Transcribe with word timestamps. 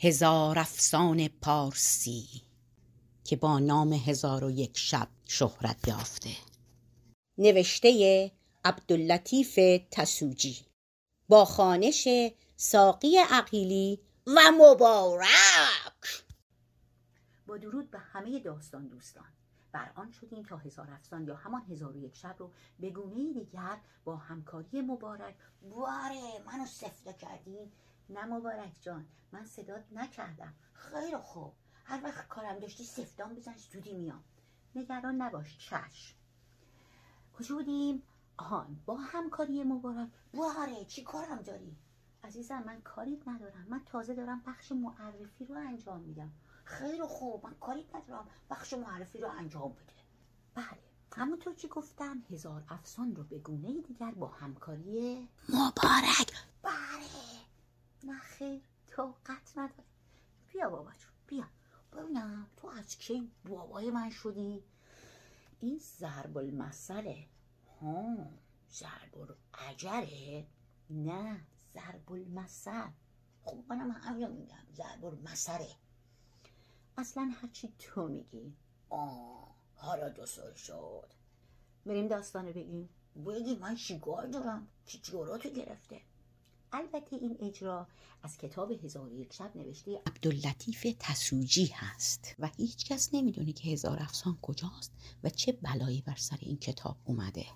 هزار 0.00 0.58
افسان 0.58 1.28
پارسی 1.28 2.42
که 3.24 3.36
با 3.36 3.58
نام 3.58 3.92
هزار 3.92 4.44
و 4.44 4.50
یک 4.50 4.78
شب 4.78 5.08
شهرت 5.24 5.88
یافته. 5.88 6.30
نوشته 7.38 8.32
عبداللطیف 8.64 9.58
تسوجی 9.90 10.66
با 11.28 11.44
خانش 11.44 12.08
ساقی 12.56 13.16
عقیلی 13.16 14.00
و 14.26 14.40
مبارک. 14.58 15.28
با 17.46 17.56
درود 17.56 17.90
به 17.90 17.98
همه 17.98 18.38
داستان 18.38 18.86
دوستان. 18.86 19.24
بر 19.72 19.92
آن 19.94 20.12
شدیم 20.12 20.42
تا 20.42 20.56
هزار 20.56 20.90
افسان 20.90 21.26
یا 21.26 21.36
همان 21.36 21.62
هزار 21.62 21.96
و 21.96 22.00
یک 22.04 22.16
شب 22.16 22.36
رو 22.38 22.50
به 22.80 22.90
گونه 22.90 23.32
دیگر 23.32 23.78
با 24.04 24.16
همکاری 24.16 24.80
مبارک. 24.80 25.34
باره 25.70 26.42
منو 26.46 26.66
سفته 26.66 27.12
کردی؟ 27.12 27.72
نه 28.10 28.24
مبارک 28.24 28.72
جان 28.80 29.06
من 29.32 29.46
صدات 29.46 29.84
نکردم. 29.92 30.54
خیلی 30.72 31.16
خوب. 31.16 31.52
هر 31.84 32.00
وقت 32.04 32.28
کارم 32.28 32.58
داشتی 32.58 32.84
سفتان 32.84 33.34
بزن 33.34 33.54
زودی 33.56 33.92
میام. 33.92 34.24
نگران 34.74 35.22
نباش 35.22 35.58
چشم. 35.58 36.14
کجا 37.38 37.54
بودیم؟ 37.54 38.02
آهان 38.36 38.80
با 38.86 38.96
همکاری 38.96 39.62
مبارک. 39.64 40.08
باره 40.34 40.84
چی 40.84 41.02
کارم 41.02 41.42
داری؟ 41.42 41.76
عزیزم 42.24 42.62
من 42.62 42.80
کاری 42.80 43.22
ندارم. 43.26 43.66
من 43.68 43.80
تازه 43.86 44.14
دارم 44.14 44.42
بخش 44.46 44.72
معرفی 44.72 45.44
رو 45.44 45.54
انجام 45.54 46.00
میدم. 46.00 46.32
خیلی 46.64 47.02
خوب 47.02 47.46
من 47.46 47.54
کاری 47.54 47.86
ندارم. 47.94 48.26
بخش 48.50 48.72
معرفی 48.74 49.18
رو 49.18 49.28
انجام 49.28 49.72
بده. 49.72 49.92
بله 50.54 50.78
همونطور 51.16 51.54
که 51.54 51.68
گفتم 51.68 52.22
هزار 52.30 52.64
افسان 52.68 53.16
رو 53.16 53.24
به 53.24 53.38
گونه 53.38 53.82
دیگر 53.82 54.10
با 54.10 54.26
همکاری 54.26 55.28
مبارک. 55.48 56.32
بله. 56.62 56.87
نه 58.08 58.18
خیر 58.18 58.62
طاقت 58.86 59.52
نداره 59.58 59.84
بیا 60.52 60.70
بابا 60.70 60.90
جون 60.92 61.12
بیا. 61.26 61.44
ببینم 61.92 62.46
تو 62.56 62.68
از 62.68 62.96
کی 62.98 63.30
بابای 63.44 63.90
من 63.90 64.10
شدی؟ 64.10 64.64
این 65.60 65.78
ضرب 65.78 66.38
المثله 66.38 67.26
ها 67.80 68.16
ضرب 68.72 69.36
عجره 69.54 70.46
نه 70.90 71.40
ضرب 71.74 72.12
المثل 72.12 72.88
خب 73.44 73.64
منم 73.68 73.90
همین 73.90 74.28
میگم 74.28 74.66
ضرب 74.74 75.04
المثله 75.04 75.68
اصلا 76.96 77.32
هرچی 77.42 77.74
تو 77.78 78.08
میگی. 78.08 78.56
آه 78.90 79.54
حالا 79.74 80.08
دو 80.08 80.26
سال 80.26 80.54
شد. 80.54 81.12
بریم 81.86 82.08
داستانو 82.08 82.52
بگیم. 82.52 82.88
بگی 83.26 83.56
من 83.56 83.74
چیکار 83.76 84.26
دارم؟ 84.26 84.68
چی 84.86 84.98
جوراتو 84.98 85.48
گرفته؟ 85.48 86.00
البته 86.72 87.16
این 87.16 87.36
اجرا 87.40 87.86
از 88.22 88.38
کتاب 88.38 88.70
هزار 88.70 89.12
یک 89.12 89.32
شب 89.32 89.56
نوشته 89.56 90.02
عبداللطیف 90.06 90.86
تسوجی 90.98 91.66
هست 91.66 92.34
و 92.38 92.46
هیچ 92.56 92.86
کس 92.86 93.10
نمی‌دونه 93.12 93.52
که 93.52 93.70
هزار 93.70 94.02
افسان 94.02 94.38
کجاست 94.42 94.92
و 95.24 95.30
چه 95.30 95.52
بلایی 95.52 96.02
بر 96.02 96.16
سر 96.16 96.38
این 96.40 96.56
کتاب 96.56 96.96
اومده. 97.04 97.46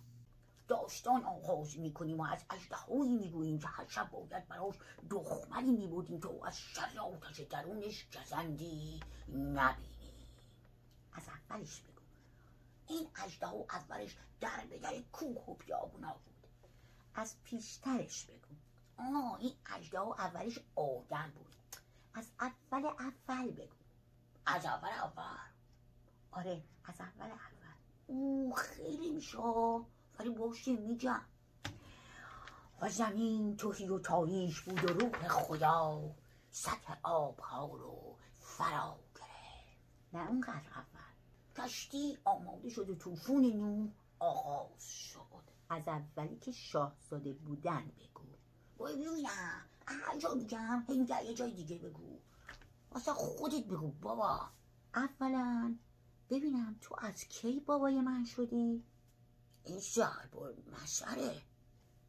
داستان 0.68 1.24
آغاز 1.24 1.78
می‌کنیم 1.78 2.20
و 2.20 2.24
از 2.24 2.44
اجدهایی 2.50 3.16
می‌گوییم 3.16 3.58
که 3.58 3.66
هر 3.68 3.88
شب 3.88 4.10
باید 4.10 4.48
براش 4.48 4.74
دخمری 5.10 5.70
میبودیم 5.70 6.20
تو 6.20 6.40
از 6.44 6.58
شر 6.58 6.98
آتش 6.98 7.40
درونش 7.40 8.06
گزندی. 8.20 9.00
نبینی. 9.28 10.26
از 11.12 11.22
اولش 11.28 11.80
بگو. 11.80 12.02
این 12.88 13.08
اجده 13.24 13.46
اولش 13.46 14.16
در 14.40 14.66
به 14.70 14.78
در 14.78 15.02
کوه 15.12 15.44
و 15.48 15.54
بیابونا 15.54 16.12
بود. 16.12 16.32
از 17.14 17.36
پیشترش 17.44 18.24
بگو. 18.24 18.54
آه 19.02 19.38
این 19.40 19.52
اجده 19.76 20.00
اولش 20.00 20.58
آدم 20.76 21.32
بود. 21.34 21.76
از 22.14 22.30
اول 22.40 22.86
اول 22.86 23.50
بگو. 23.50 23.76
از 24.46 24.66
اول 24.66 24.88
اول. 24.88 25.38
آره 26.32 26.62
از 26.84 27.00
اول 27.00 27.30
اول. 27.30 27.74
او 28.06 28.52
خیلی 28.54 29.10
میشه. 29.10 29.38
ولی 30.18 30.30
باشه 30.38 30.76
میگم. 30.76 31.22
و 32.80 32.88
زمین 32.88 33.56
توهی 33.56 33.88
و 33.88 33.98
تاریش 33.98 34.60
بود 34.60 34.84
و 34.84 34.88
روح 34.88 35.28
خدا 35.28 36.14
سطح 36.50 36.96
آبها 37.02 37.66
رو 37.66 38.16
فرا 38.38 38.98
گرفت. 39.14 40.12
نه 40.12 40.28
اونقدر 40.28 40.68
اول. 40.74 41.66
کشتی 41.66 42.18
آماده 42.24 42.68
شد 42.68 42.90
و 42.90 42.94
توفون 42.94 43.46
نو 43.46 43.88
آغاز 44.18 44.90
شد. 44.90 45.22
از 45.68 45.88
اولی 45.88 46.36
که 46.36 46.52
شاهزاده 46.52 47.32
بودن 47.32 47.92
بگو. 47.96 48.21
ببینم 48.82 49.66
هر 49.86 50.18
جا 50.18 50.34
میگم 50.34 50.84
این 50.88 51.08
یه 51.24 51.34
جای 51.34 51.52
دیگه 51.52 51.78
بگو 51.78 52.18
واسه 52.92 53.12
خودت 53.12 53.64
بگو 53.64 53.90
بابا 53.90 54.40
اولا 54.94 55.76
ببینم 56.30 56.76
تو 56.80 56.94
از 56.98 57.24
کی 57.24 57.60
بابای 57.60 58.00
من 58.00 58.24
شدی؟ 58.24 58.84
این 59.64 59.78
ضرب 59.78 60.38
المثله 60.38 61.42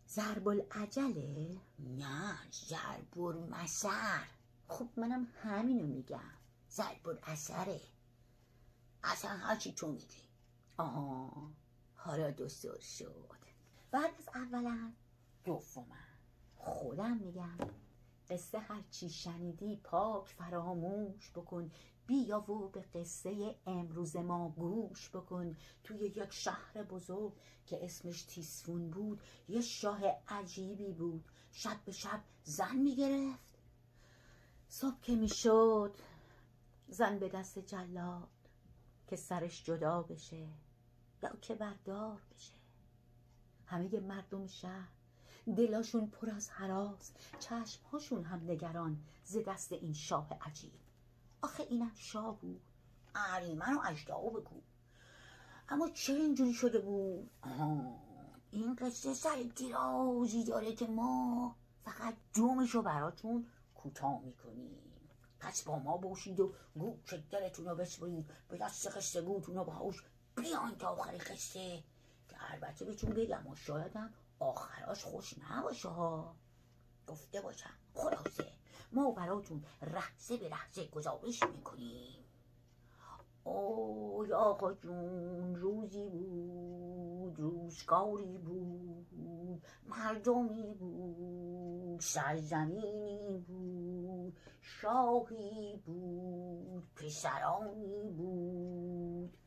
ضرب 0.09 0.47
العجله 0.47 1.57
نه 1.79 2.37
ضرب 2.51 3.21
المثل 3.21 4.23
خب 4.67 4.89
منم 4.97 5.27
همینو 5.43 5.87
میگم. 5.87 6.33
ضرب 6.71 7.07
الاثره 7.07 7.81
اصلا 9.03 9.31
هرچی 9.31 9.73
تو 9.73 9.91
میگی. 9.91 10.23
آها 10.77 11.51
حالا 11.95 12.31
دوستور 12.31 12.79
شد. 12.79 13.37
بعد 13.91 14.11
از 14.19 14.29
اولا 14.35 14.93
دوما 15.45 15.85
خودم 16.83 17.17
میگم. 17.17 17.57
قصه 18.29 18.59
هرچی 18.59 19.09
شنیدی 19.09 19.75
پاک 19.75 20.27
فراموش 20.27 21.31
بکن. 21.31 21.71
بیا 22.07 22.51
و 22.51 22.69
به 22.69 22.81
قصه 22.81 23.55
امروز 23.65 24.15
ما 24.15 24.49
گوش 24.49 25.09
بکن. 25.09 25.55
توی 25.83 25.97
یک 25.97 26.31
شهر 26.31 26.83
بزرگ 26.83 27.33
که 27.65 27.85
اسمش 27.85 28.23
تیسفون 28.23 28.89
بود 28.89 29.21
یه 29.49 29.61
شاه 29.61 30.01
عجیبی 30.27 30.93
بود. 30.93 31.25
شب 31.51 31.77
به 31.85 31.91
شب 31.91 32.21
زن 32.43 32.75
می‌گرفت. 32.75 33.59
صبح 34.67 35.01
که 35.01 35.15
می‌شد 35.15 35.95
زن 36.87 37.19
به 37.19 37.29
دست 37.29 37.59
جلاد 37.59 38.29
که 39.07 39.15
سرش 39.15 39.63
جدا 39.63 40.01
بشه 40.01 40.47
یا 41.23 41.35
که 41.41 41.55
بردار 41.55 42.21
بشه. 42.35 42.53
همه 43.65 43.99
مردم 43.99 44.47
شهر 44.47 45.02
دلاشون 45.45 46.07
پر 46.07 46.29
از 46.29 46.49
حراس 46.49 47.11
چشمهاشون 47.39 48.23
هم 48.23 48.51
نگران 48.51 48.97
ز 49.23 49.37
دست 49.47 49.71
این 49.71 49.93
شاه 49.93 50.27
عجیب. 50.41 50.71
آخه 51.41 51.63
اینم 51.69 51.91
شاه 51.95 52.39
بود. 52.39 52.61
اهریمن 53.15 53.73
و 53.73 53.79
اجدعا 53.85 54.29
بگو. 54.29 54.61
اما 55.69 55.89
چه 55.89 56.13
اینجوری 56.13 56.53
شده 56.53 56.79
بود. 56.79 57.29
این 58.51 58.75
قصه 58.75 59.13
سر 59.13 59.45
درازی 59.59 60.43
داره 60.43 60.73
که 60.73 60.87
ما 60.87 61.55
فقط 61.85 62.15
دومشو 62.33 62.81
براتون 62.81 63.47
کوتاه 63.75 64.21
می‌کنیم. 64.21 64.79
پس 65.39 65.63
با 65.63 65.79
ما 65.79 65.97
باشید 65.97 66.39
و 66.39 66.53
گوش 66.75 67.13
دلتون 67.31 67.65
رو 67.65 67.75
بسپرید 67.75 68.29
به 68.49 68.57
دست 68.57 68.97
قصه 68.97 69.21
گوتون 69.21 69.55
رو 69.55 69.63
باهاش 69.63 69.95
بیان 70.35 70.75
تا 70.75 70.87
آخر 70.87 71.17
قصه. 71.17 71.83
که 72.29 72.53
البته 72.53 72.85
بهتون 72.85 73.09
بگم 73.09 73.47
و 73.47 73.55
شایدم 73.55 74.13
آخراش 74.43 75.03
خوش 75.03 75.35
نباشه 75.51 75.89
ها. 75.89 76.35
گفته 77.07 77.41
باشم. 77.41 77.73
خلاصه 77.93 78.45
ما 78.91 79.11
براتون 79.11 79.63
لحظه 79.81 80.37
به 80.37 80.49
لحظه 80.49 80.87
گزارش 80.87 81.43
می‌کنیم. 81.43 82.25
اوی 83.43 84.33
آقا 84.33 84.73
جون 84.73 85.55
روزی 85.55 86.09
بود 86.09 87.39
روزگاری 87.39 88.37
بود 88.37 89.65
مردمی 89.85 90.73
بود 90.73 91.99
سرزمینی 91.99 93.37
بود 93.47 94.39
شاهی 94.61 95.77
بود 95.85 96.83
پسرانی 96.95 98.11
بود. 98.17 99.37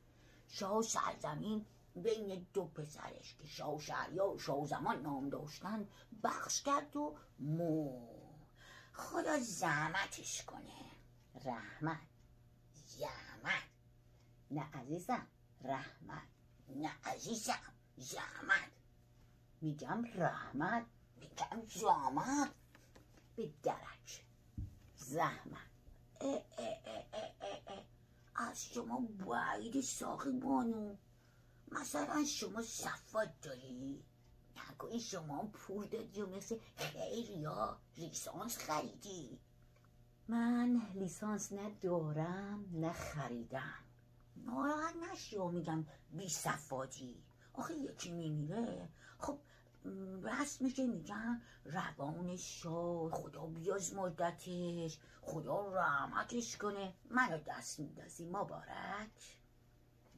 شاه 0.49 0.82
سرزمین 0.82 1.66
بین 1.96 2.46
دو 2.52 2.64
پسرش 2.64 3.37
که 3.38 3.46
شهریار 3.81 4.34
و 4.34 4.38
شاه 4.38 4.66
زمان 4.66 5.02
نام 5.02 5.28
داشتن 5.28 5.88
بخش 6.22 6.62
کرد 6.62 6.96
و 6.96 7.16
مو. 7.38 8.08
خدا 8.93 9.38
زحمتش 9.38 10.44
کنه. 10.44 10.90
رحمت. 11.44 12.00
زحمت. 12.87 13.62
نه 14.50 14.62
عزیزم. 14.62 15.26
رحمت. 15.64 16.28
نه 16.69 16.90
عزیزم. 17.04 17.72
زحمت. 17.96 18.70
میگم 19.60 20.04
رحمت. 20.14 20.87
میگم 21.16 21.66
زحمت. 21.66 22.50
به 23.37 23.50
درک. 23.62 24.25
زحمت. 24.96 25.70
اه 26.20 26.42
اه 26.58 26.78
اه 26.87 27.84
از 28.34 28.64
شما 28.64 29.00
باید 29.26 29.81
ساقی 29.81 30.32
بانو. 30.32 30.96
مثلا 31.72 32.24
شما 32.24 32.62
صفات 32.62 33.40
داری؟ 33.42 34.04
نکنی 34.56 35.00
شما 35.00 35.50
پول 35.52 35.86
دادی 35.86 36.22
و 36.22 36.26
مثل 36.26 36.58
خیلی 36.76 37.44
ها 37.44 37.80
لیسانس 37.96 38.58
خریدی. 38.58 39.40
من 40.28 40.82
لیسانس 40.94 41.52
نه 41.52 41.70
دارم 41.80 42.64
نه 42.72 42.92
خریدم. 42.92 43.84
ناراحت 44.36 44.94
نشی 44.96 45.36
و 45.36 45.48
میگم 45.48 45.86
بی 46.10 46.28
صفاتی 46.28 47.22
آخه 47.52 47.74
یکی 47.74 48.10
میمیره. 48.10 48.88
خب 49.18 49.38
میشه 50.60 50.86
میگن 50.86 51.42
روان 51.64 52.36
شاد 52.36 53.10
خدا 53.12 53.46
بیاز 53.46 53.94
مدتش 53.94 54.98
خدا 55.22 55.72
رحمتش 55.74 56.56
کنه. 56.56 56.94
منو 57.10 57.38
دست 57.46 57.80
میدازی 57.80 58.26
مبارک. 58.26 59.36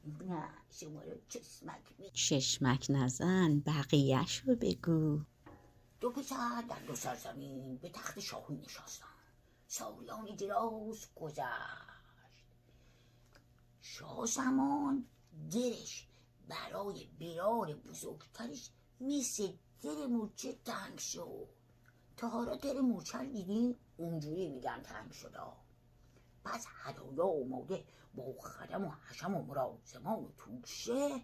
نه 0.05 0.49
شما 0.71 1.01
رو 1.03 1.17
چشمک 1.29 1.93
می 1.99 2.11
چشمک 2.11 2.85
نزن 2.89 3.59
بقیهش 3.59 4.37
رو 4.45 4.55
بگو. 4.55 5.19
دو 5.99 6.11
پسر 6.11 6.63
در 6.69 6.79
دو 6.79 6.95
سرزمین 6.95 7.77
به 7.77 7.89
تخت 7.89 8.19
شاهی 8.19 8.55
نشستن 8.55 9.05
سالیانی 9.67 10.35
دراز 10.35 11.07
گذشت. 11.15 11.89
شاه 13.81 14.25
زمان 14.25 15.05
دلش 15.51 16.07
برای 16.47 17.09
برار 17.19 17.73
بزرگترش. 17.73 18.71
مثل 19.01 19.53
دل 19.81 20.05
مورچه 20.05 20.53
تنگ 20.65 20.97
شد. 20.97 21.47
تا 22.17 22.29
حالا 22.29 22.55
دل 22.55 22.79
مورچه 22.79 23.25
دیدی 23.25 23.75
اونجوری 23.97 24.49
میگن 24.49 24.81
تنگ 24.81 25.11
شده 25.11 25.39
پس 26.53 26.65
هدایا 26.83 27.23
اومده 27.23 27.83
با 28.15 28.23
خدم 28.39 28.85
و 28.85 28.91
حشم 29.09 29.35
و 29.35 29.43
مرازمان 29.43 30.19
و 30.19 30.29
توشه 30.37 31.21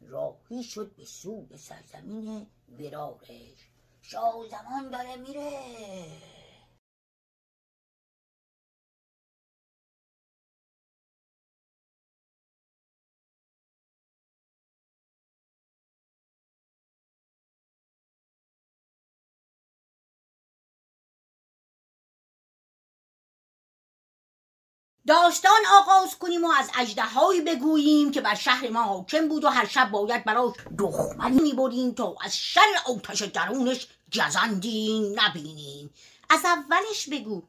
راهی 0.00 0.62
شد 0.62 0.96
به 0.96 1.04
سوی 1.04 1.56
سرزمین 1.56 2.46
برارش 2.78 3.70
شاه 4.02 4.48
زمان 4.50 4.90
داره 4.90 5.16
میره 5.16 6.37
داستان 25.08 25.66
آغاز 25.72 26.18
کنیم 26.18 26.44
و 26.44 26.50
از 26.50 26.70
اجدهایی 26.78 27.40
بگوییم 27.40 28.10
که 28.10 28.20
بر 28.20 28.34
شهر 28.34 28.68
ما 28.68 28.82
حاکم 28.82 29.28
بود 29.28 29.44
و 29.44 29.48
هر 29.48 29.66
شب 29.66 29.90
باید 29.90 30.24
براش 30.24 30.54
دخمنی 30.78 31.40
می‌بریم 31.40 31.94
تا 31.94 32.16
از 32.20 32.36
شر 32.36 32.74
آتش 32.86 33.22
درونش 33.22 33.86
جزندی 34.10 35.14
نبینیم. 35.16 35.94
از 36.30 36.44
اولش 36.44 37.08
بگو. 37.08 37.42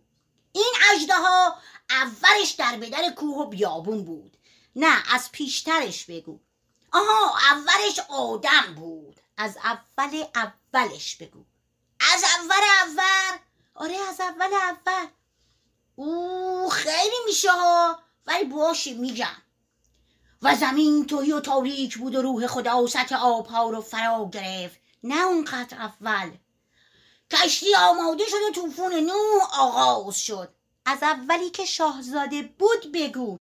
این 0.51 0.73
ها 1.11 1.55
اولش 1.89 2.51
در 2.51 2.77
بدر 2.77 3.09
کوه 3.09 3.37
و 3.37 3.45
بیابون 3.45 4.03
بود. 4.03 4.37
نه 4.75 5.13
از 5.13 5.31
پیشترش 5.31 6.05
بگو. 6.05 6.39
آها 6.91 7.37
اولش 7.51 7.99
آدم 8.09 8.75
بود. 8.75 9.19
از 9.37 9.57
اول 9.57 10.23
اولش 10.35 11.15
بگو. 11.15 11.45
از 12.13 12.23
اول 12.23 12.63
اول؟ 12.83 13.37
آره 13.75 13.95
از 14.09 14.21
اول 14.21 14.53
اول. 14.53 15.07
او 15.99 16.69
خیلی 16.69 17.15
میشه 17.25 17.51
ها. 17.51 17.99
ولی 18.27 18.43
باشه 18.43 18.93
میگم. 18.93 19.37
و 20.41 20.55
زمین 20.55 21.05
توی 21.05 21.31
و 21.31 21.39
تاریک 21.39 21.97
بود 21.97 22.15
و 22.15 22.21
روح 22.21 22.47
خدا 22.47 22.83
و 22.83 22.87
سطح 22.87 23.15
آبها 23.15 23.69
رو 23.69 23.81
فرا 23.81 24.29
گرفت. 24.33 24.79
نه 25.03 25.21
اونقدر 25.21 25.77
اول. 25.77 26.31
کشتی 27.31 27.75
آماده 27.75 28.23
شد 28.25 28.35
و 28.49 28.53
توفون 28.53 28.93
نو 28.93 29.39
آغاز 29.59 30.19
شد. 30.19 30.53
از 30.85 31.03
اولی 31.03 31.49
که 31.49 31.65
شاهزاده 31.65 32.41
بود 32.41 32.91
بگو. 32.93 33.37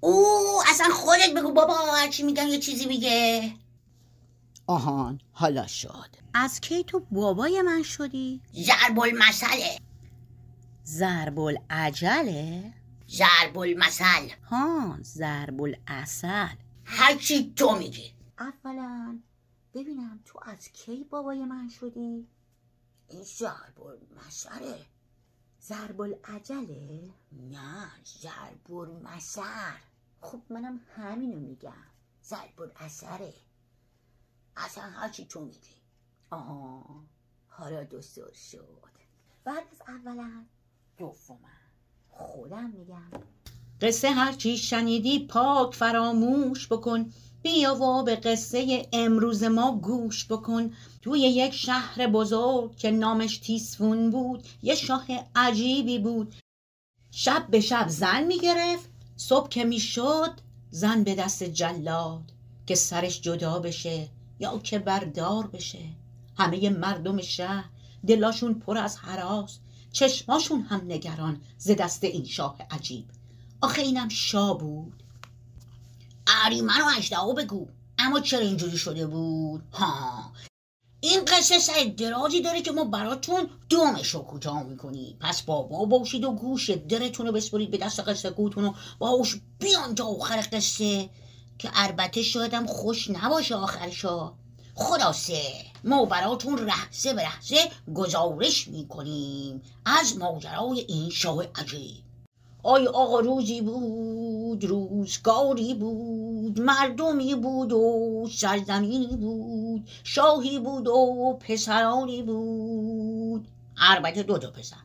او 0.00 0.62
اصلا 0.66 0.88
خودت 0.94 1.30
بگو 1.34 1.52
بابا 1.52 1.74
هرچی 1.74 2.22
میگم 2.22 2.48
یه 2.48 2.58
چیزی 2.58 2.86
میگه. 2.86 3.52
آهان 4.66 5.20
حالا 5.32 5.66
شد. 5.66 6.10
از 6.34 6.60
کی 6.60 6.84
تو 6.84 7.00
بابای 7.10 7.62
من 7.62 7.82
شدی؟ 7.82 8.40
ضرب 8.54 9.00
المثله 9.00 9.87
ضرب 10.88 11.38
العجله 11.38 12.72
ضرب 13.10 13.58
المثل 13.58 14.28
ها 14.50 14.98
ضرب 15.02 15.62
الاصل 15.62 16.56
هرچی 16.84 17.52
تو 17.56 17.78
میگی. 17.78 18.14
اولا 18.38 19.18
ببینم 19.74 20.20
تو 20.24 20.40
از 20.42 20.68
کی 20.68 21.04
بابای 21.04 21.44
من 21.44 21.68
شدی؟ 21.68 22.28
این 23.08 23.22
ضرب 23.22 23.82
المثله 23.82 24.86
ضرب 25.62 26.00
العجله 26.00 27.10
نه 27.32 27.90
ضرب 28.22 28.72
المثل 28.72 29.76
خب 30.20 30.42
منم 30.50 30.80
همینو 30.96 31.40
میگم. 31.40 31.86
ضرب 32.24 32.60
الاثره 32.60 33.34
اصلا 34.56 34.84
هرچی 34.84 35.24
تو 35.24 35.40
میگی. 35.40 35.74
آها 36.30 36.84
حالا 37.48 37.84
دوستور 37.84 38.32
شد. 38.32 38.88
بعد 39.44 39.64
از 39.72 39.82
اولا 39.88 40.44
دومم. 40.98 41.38
خودم 42.10 42.70
میگم. 42.70 43.10
قصه 43.80 44.10
هرچی 44.10 44.56
شنیدی 44.56 45.18
پاک 45.18 45.74
فراموش 45.74 46.66
بکن. 46.66 47.12
بیا 47.42 47.74
و 47.74 48.02
به 48.02 48.16
قصه 48.16 48.88
امروز 48.92 49.44
ما 49.44 49.76
گوش 49.76 50.26
بکن. 50.26 50.72
توی 51.02 51.20
یک 51.20 51.54
شهر 51.54 52.06
بزرگ 52.06 52.76
که 52.76 52.90
نامش 52.90 53.38
تیسفون 53.38 54.10
بود 54.10 54.46
یه 54.62 54.74
شاه 54.74 55.06
عجیبی 55.36 55.98
بود. 55.98 56.34
شب 57.10 57.46
به 57.50 57.60
شب 57.60 57.88
زن 57.88 58.24
می‌گرفت 58.24 58.88
صبح 59.16 59.48
که 59.48 59.64
می‌شد 59.64 60.32
زن 60.70 61.04
به 61.04 61.14
دست 61.14 61.42
جلاد 61.42 62.32
که 62.66 62.74
سرش 62.74 63.20
جدا 63.20 63.58
بشه 63.58 64.08
یا 64.40 64.58
که 64.58 64.78
بردار 64.78 65.46
بشه. 65.46 65.84
همه 66.38 66.70
مردم 66.70 67.20
شهر 67.20 67.64
دلاشون 68.06 68.54
پر 68.54 68.78
از 68.78 68.96
حراس. 68.96 69.58
چشماشون 69.92 70.60
هم 70.60 70.80
نگران 70.84 71.40
ز 71.58 71.70
دست 71.70 72.04
این 72.04 72.24
شاه 72.24 72.56
عجیب. 72.70 73.04
آخه 73.60 73.82
اینم 73.82 74.08
شاه 74.08 74.58
بود. 74.58 75.02
اریمن 76.26 76.80
و 76.80 76.98
اجدها 76.98 77.32
بگو. 77.32 77.66
اما 77.98 78.20
چرا 78.20 78.40
اینجوری 78.40 78.78
شده 78.78 79.06
بود؟ 79.06 79.62
ها. 79.72 80.32
این 81.00 81.24
قصه 81.24 81.58
سر 81.58 81.84
درازی 81.96 82.40
داره 82.40 82.62
که 82.62 82.72
ما 82.72 82.84
براتون 82.84 83.48
دومش 83.68 84.08
رو 84.08 84.20
کوتاه 84.20 84.62
می‌کنیم 84.62 85.16
پس 85.20 85.42
بابا 85.42 85.84
باشید 85.84 86.24
و 86.24 86.32
گوش 86.32 86.70
درتون 86.70 87.26
رو 87.26 87.32
بسپرید 87.32 87.70
به 87.70 87.78
دست 87.78 88.00
قصه 88.00 88.30
گوتون 88.30 88.64
و 88.64 88.72
باش 88.98 89.40
بیان 89.58 89.94
تا 89.94 90.04
آخر 90.04 90.48
قصه. 90.52 91.10
که 91.58 91.70
البته 91.74 92.22
شایدم 92.22 92.66
خوش 92.66 93.10
نباشه 93.10 93.54
آخرشا 93.54 94.32
خلاصه. 94.78 95.42
ما 95.84 96.04
براتون 96.04 96.58
رهزه 96.58 97.12
به 97.14 97.22
رهزه 97.22 97.56
گزارش 97.94 98.68
می‌کنیم 98.68 99.62
از 99.84 100.16
ماجرای 100.16 100.80
این 100.80 101.10
شاه 101.10 101.44
عجیب. 101.54 102.02
آی 102.62 102.86
آقا 102.86 103.20
روزی 103.20 103.60
بود 103.60 104.64
روزگاری 104.64 105.74
بود 105.74 106.60
مردمی 106.60 107.34
بود 107.34 107.72
و 107.72 108.28
سرزمینی 108.32 109.16
بود 109.16 109.88
شاهی 110.04 110.58
بود 110.58 110.88
و 110.88 111.38
پسرانی 111.40 112.22
بود. 112.22 113.48
البته 113.76 114.22
دو 114.22 114.38
تا 114.38 114.50
پسر. 114.50 114.76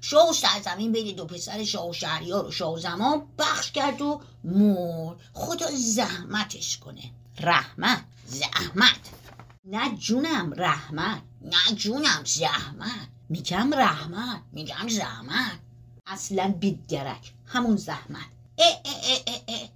شاه 0.00 0.32
سرزمین 0.32 0.92
بین 0.92 1.16
دو 1.16 1.24
پسر 1.24 1.64
شاه 1.64 1.92
شهریار 1.92 2.46
و 2.46 2.50
شاه 2.50 2.78
زمان 2.78 3.22
بخش 3.38 3.72
کرد 3.72 4.02
و 4.02 4.20
مر 4.44 5.14
خدا 5.32 5.66
زحمتش 5.70 6.78
کنه. 6.78 7.02
رحمت 7.40 8.04
زحمت. 8.26 9.25
نه 9.66 9.96
جونم 9.96 10.54
رحمت 10.56 11.22
نه 11.42 11.74
جونم 11.76 12.22
زحمت. 12.24 13.08
میگم 13.28 13.74
رحمت 13.74 14.42
میگم 14.52 14.88
زحمت. 14.88 15.58
اصلا 16.06 16.54
بیدگرک 16.60 17.32
همون 17.46 17.76
زحمت. 17.76 18.26
اه 18.58 18.80
اه 18.84 19.18
اه 19.26 19.42
اه 19.48 19.68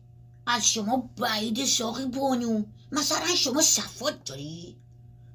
از 0.46 0.68
شما 0.68 1.10
بعید 1.16 1.64
ساقی 1.64 2.04
بانو. 2.06 2.64
مثلا 2.92 3.34
شما 3.36 3.62
صفات 3.62 4.24
داری؟ 4.24 4.76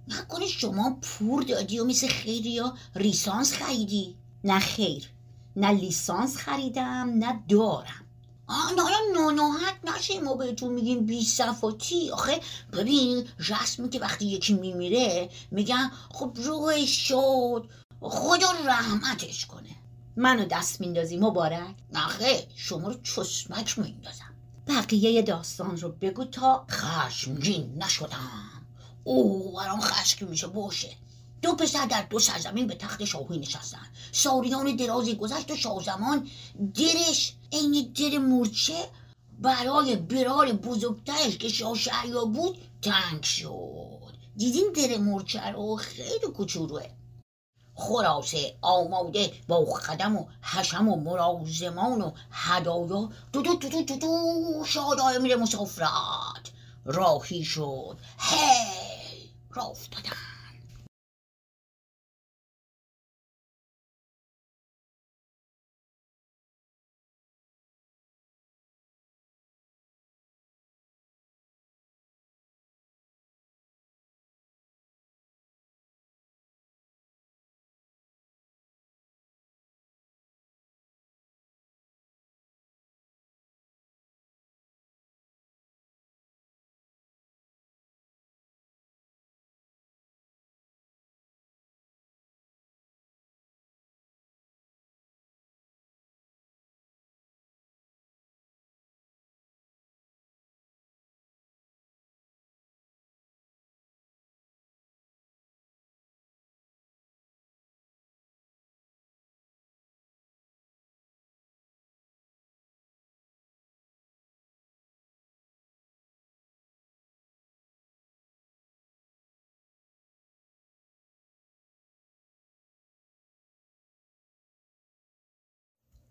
نکنه 0.07 0.47
شما 0.47 0.97
پور 1.01 1.43
دادی 1.43 1.79
و 1.79 1.85
مثل 1.85 2.07
خیلی 2.07 2.49
یا 2.51 2.77
ریسانس 2.95 3.53
خریدی؟ 3.53 4.15
نه 4.43 4.59
خیر 4.59 5.09
نه 5.55 5.71
لیسانس 5.71 6.37
خریدم 6.37 7.09
نه 7.15 7.43
دارم. 7.49 8.04
حالا 8.47 8.97
ناناحت 9.13 9.75
نشیم 9.83 10.23
ما 10.23 10.33
بهتون 10.33 10.73
میگیم 10.73 11.05
بی 11.05 11.23
صفاتی. 11.23 12.11
آخه 12.11 12.39
ببین 12.73 13.27
رسمی 13.39 13.89
که 13.89 13.99
وقتی 13.99 14.25
یکی 14.25 14.53
میمیره 14.53 15.29
میگن 15.51 15.91
خب 16.11 16.31
روحش 16.35 17.07
شد. 17.07 17.69
خدا 18.01 18.51
رحمتش 18.65 19.45
کنه. 19.45 19.75
منو 20.15 20.45
دست 20.45 20.81
میندازی 20.81 21.17
مبارک؟ 21.17 21.75
نخه 21.93 22.47
شما 22.55 22.87
رو 22.87 23.01
چسمک 23.03 23.79
میندازم. 23.79 24.33
بقیه 24.67 25.21
داستان 25.21 25.77
رو 25.77 25.89
بگو 25.89 26.25
تا 26.25 26.65
خشمگین 26.71 27.83
نشدم. 27.83 28.61
او 29.03 29.51
برام 29.51 29.81
خشکی 29.81 30.25
میشه 30.25 30.47
باشه. 30.47 30.97
دو 31.41 31.55
پسر 31.55 31.85
در 31.85 32.01
دو 32.01 32.19
سرزمین 32.19 32.67
به 32.67 32.75
تخت 32.75 33.05
شاهی 33.05 33.37
نشستن. 33.37 33.87
سالیان 34.11 34.75
درازی 34.75 35.15
گذشت 35.15 35.51
و 35.51 35.55
شاهزمان 35.55 36.27
درش 36.75 37.33
عین 37.55 37.93
در 37.93 38.17
مورچه 38.17 38.89
برای 39.39 39.95
برار 39.95 40.51
بزرگترش 40.51 41.37
که 41.37 41.49
شاه 41.49 41.75
شهریار 41.75 42.25
بود 42.25 42.57
تنگ 42.81 43.23
شد. 43.23 44.13
دیدین 44.35 44.71
در 44.75 44.97
مورچه 44.97 45.51
رو؟ 45.51 45.75
خیلی 45.75 46.27
کوچولوه. 46.37 46.89
خلاصه 47.75 48.55
آماده 48.61 49.33
با 49.47 49.65
خدم 49.65 50.15
و 50.15 50.25
حشم 50.41 50.89
و 50.89 50.95
مرازمان 50.95 52.01
و 52.01 52.11
هدایا 52.31 53.09
دو 53.33 53.41
دو 53.41 53.55
دو 53.55 53.69
دو 53.69 53.81
دو, 53.81 53.95
دو 53.95 54.63
شادای 54.65 55.19
میره 55.19 55.35
مسافرت. 55.35 56.51
راهی 56.85 57.43
شد. 57.43 57.97
هی! 58.19 59.29
راه 59.49 59.69
افتادن 59.69 60.24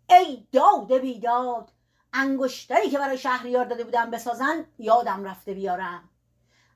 ای 0.09 0.47
داد 0.51 0.93
بیداد 0.97 1.71
انگشتری 2.13 2.89
که 2.89 2.97
برای 2.97 3.17
شهریار 3.17 3.65
داده 3.65 3.83
بودم 3.83 4.11
بسازن 4.11 4.65
یادم 4.79 5.23
رفته 5.23 5.53
بیارم. 5.53 6.09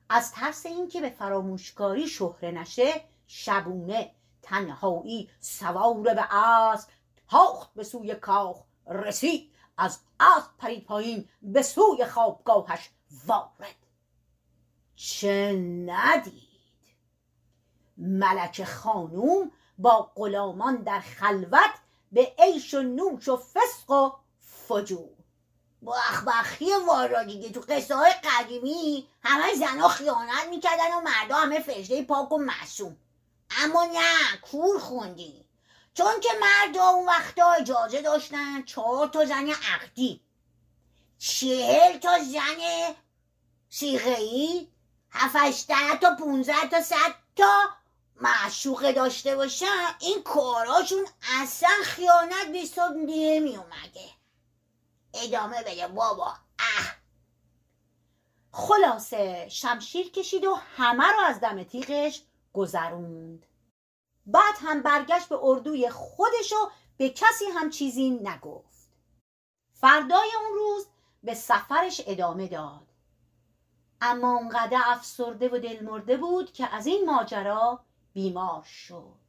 از 0.09 0.31
ترس 0.31 0.65
اینکه 0.65 1.01
به 1.01 1.09
فراموشکاری 1.09 2.07
شهره 2.07 2.51
نشه 2.51 3.03
شبونه 3.27 4.11
تنهایی 4.41 5.29
سوار 5.39 5.95
به 6.13 6.35
اسب 6.35 6.89
تاخت 7.29 7.73
به 7.73 7.83
سوی 7.83 8.15
کاخ 8.15 8.63
رسید 8.87 9.51
از 9.77 9.99
اسب 10.19 10.49
پرید 10.57 10.85
پایین 10.85 11.29
به 11.41 11.61
سوی 11.61 12.05
خوابگاهش 12.05 12.89
وارد. 13.25 13.75
چه 14.95 15.53
ندید؟ 15.85 16.49
ملک 17.97 18.63
خانوم 18.63 19.51
با 19.77 20.11
غلامان 20.15 20.75
در 20.75 20.99
خلوت 20.99 21.79
به 22.11 22.33
عیش 22.39 22.73
و 22.73 22.81
نوش 22.81 23.27
و 23.27 23.37
فسق 23.37 23.91
و 23.91 24.11
فجور. 24.67 25.09
با 25.81 25.95
اخبخی 25.95 26.65
وارا 26.87 27.23
دیگه 27.23 27.49
تو 27.49 27.59
قصه 27.69 27.95
های 27.95 28.11
قدیمی 28.11 29.07
همه 29.23 29.55
زنها 29.55 29.87
خیانت 29.87 30.47
می‌کردن 30.49 30.93
و 30.93 31.01
مردا 31.01 31.35
همه 31.35 31.59
فرشته 31.59 32.03
پاک 32.03 32.31
و 32.31 32.37
معصوم. 32.37 32.97
اما 33.57 33.85
نه 33.85 34.37
کور 34.41 34.79
خوندی. 34.79 35.45
چون 35.93 36.19
که 36.19 36.29
مردا 36.41 36.83
اون 36.83 37.05
وقتا 37.05 37.51
اجازه 37.51 38.01
داشتن 38.01 38.63
چهار 38.63 39.07
تا 39.07 39.25
زن 39.25 39.49
عقدی. 39.49 40.21
چهل 41.17 41.97
تا 41.97 42.19
زن 42.19 42.95
سیغه 43.69 44.17
ای 44.17 44.67
هفتشده 45.11 45.97
تا 46.01 46.15
پونزده 46.15 46.67
تا 46.71 46.81
صد 46.81 47.15
تا 47.35 47.69
معشوقه 48.21 48.91
داشته 48.91 49.35
باشن 49.35 49.95
این 49.99 50.23
کاراشون 50.23 51.05
اصلا 51.41 51.69
خیانت 51.83 52.47
به 52.51 52.57
حساب 52.57 52.93
نمی 52.95 53.57
اومده. 53.57 54.09
ادامه 55.13 55.63
بده 55.63 55.87
بابا. 55.87 56.33
اه. 56.59 56.95
خلاصه 58.51 59.49
شمشیر 59.49 60.11
کشید 60.11 60.45
و 60.45 60.55
همه 60.55 61.03
رو 61.03 61.19
از 61.19 61.39
دم 61.39 61.63
تیغش 61.63 62.21
گذروند. 62.53 63.45
بعد 64.25 64.55
هم 64.59 64.81
برگشت 64.81 65.29
به 65.29 65.39
اردوی 65.41 65.89
خودش 65.89 66.53
و 66.53 66.71
به 66.97 67.09
کسی 67.09 67.45
هم 67.45 67.69
چیزی 67.69 68.09
نگفت. 68.09 68.89
فردای 69.73 70.29
اون 70.41 70.57
روز 70.57 70.87
به 71.23 71.33
سفرش 71.33 72.01
ادامه 72.07 72.47
داد. 72.47 72.87
اما 74.01 74.37
اونقدر 74.37 74.81
افسرده 74.85 75.49
و 75.49 75.59
دلمرده 75.59 76.17
بود 76.17 76.53
که 76.53 76.75
از 76.75 76.87
این 76.87 77.05
ماجرا 77.05 77.85
بیمار 78.13 78.63
شد. 78.63 79.19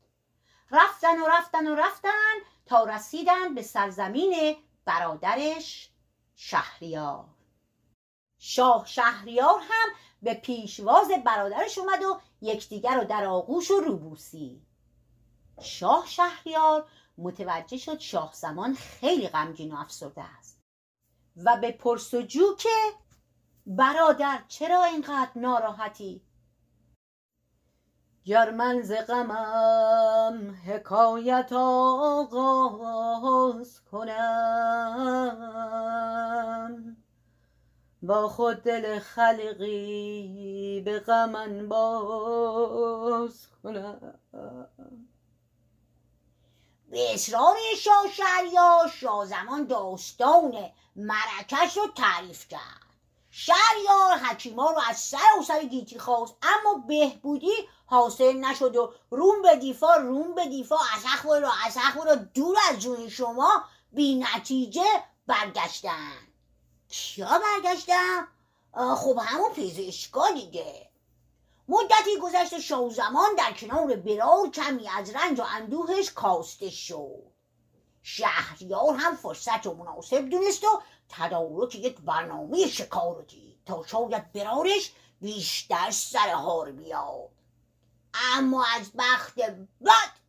رفتن 0.70 1.20
و 1.20 1.26
رفتن 1.26 1.66
و 1.66 1.74
رفتن 1.74 2.34
تا 2.66 2.84
رسیدن 2.84 3.54
به 3.54 3.62
سرزمین 3.62 4.56
برادرش 4.84 5.90
شهریار. 6.34 7.24
شاه 8.38 8.86
شهریار 8.86 9.60
هم 9.60 9.88
به 10.22 10.34
پیشواز 10.34 11.08
برادرش 11.24 11.78
اومد 11.78 12.02
و 12.02 12.20
یکدیگر 12.40 12.94
رو 12.94 13.04
در 13.04 13.24
آغوش 13.24 13.70
و 13.70 13.80
روبوسی 13.80 14.62
شاه 15.60 16.06
شهریار 16.06 16.88
متوجه 17.18 17.76
شد 17.76 17.98
شاه 17.98 18.30
زمان 18.34 18.74
خیلی 18.74 19.28
غمگین 19.28 19.72
و 19.72 19.76
افسرده 19.76 20.22
است 20.38 20.60
و 21.36 21.56
به 21.60 21.72
پرسجو 21.72 22.56
که 22.58 22.68
برادر 23.66 24.42
چرا 24.48 24.84
اینقدر 24.84 25.30
ناراحتی؟ 25.36 26.22
گر 28.24 28.50
من 28.50 28.82
ز 28.82 28.92
غمم 28.92 30.54
حکایت 30.66 31.52
آغاز 31.52 33.00
کنم. 33.92 35.36
با 38.02 38.28
خود 38.28 38.62
دل 38.62 38.98
خلقی 38.98 40.82
به 40.84 41.00
غم 41.00 41.68
باز 41.68 43.46
کنم. 43.62 44.14
به 46.90 47.14
اصرار 47.14 47.56
شاه 47.78 48.08
شهریار 48.12 48.88
شاه 48.88 49.26
زمان 49.26 49.66
داستان 49.66 50.70
مرکش 50.96 51.76
رو 51.76 51.86
تعریف 51.96 52.48
کرد. 52.48 52.89
شهریار 53.30 54.18
حکیما 54.18 54.70
رو 54.70 54.80
از 54.88 55.00
سر 55.00 55.38
و 55.40 55.42
سر 55.42 55.64
گیتی 55.64 55.98
خواست. 55.98 56.34
اما 56.42 56.84
بهبودی 56.88 57.68
حاصل 57.86 58.32
نشد 58.32 58.76
و 58.76 58.92
روم 59.10 59.42
به 59.42 59.56
دیفا 59.56 59.94
روم 59.94 60.34
به 60.34 60.46
دیفا 60.46 60.76
اسخ 60.96 61.24
رو 61.24 61.50
اسخ 61.66 61.96
رو 61.96 62.16
دور 62.34 62.56
از 62.70 62.78
جون 62.78 63.08
شما 63.08 63.64
بی 63.92 64.14
نتیجه 64.14 65.04
برگشتن. 65.26 66.12
کیا 66.88 67.38
برگشتن؟ 67.38 68.28
خب 68.96 69.18
همون 69.22 69.50
پزشکا 69.50 70.30
دیگه. 70.30 70.90
مدتی 71.68 72.18
گذشت 72.22 72.58
شاه 72.58 72.90
زمان 72.90 73.34
در 73.38 73.52
کنار 73.52 73.96
برار 73.96 74.50
کمی 74.50 74.88
از 74.88 75.10
رنج 75.10 75.40
و 75.40 75.44
اندوهش 75.54 76.10
کاسته 76.10 76.70
شد. 76.70 77.30
شهریار 78.02 78.94
هم 78.94 79.16
فرصت 79.16 79.66
و 79.66 79.74
مناسب 79.74 80.28
دونست 80.28 80.64
و 80.64 80.82
تدارک 81.10 81.74
یک 81.74 82.00
برنامه 82.00 82.66
شکار 82.66 83.16
رو 83.16 83.22
دید 83.22 83.58
تا 83.66 83.84
شاید 83.86 84.32
برارش 84.32 84.92
بیشتر 85.20 85.90
سر 85.90 86.28
هار 86.28 86.72
بیاد. 86.72 87.30
اما 88.14 88.64
از 88.76 88.90
بخت 88.98 89.34
بد 89.84 90.20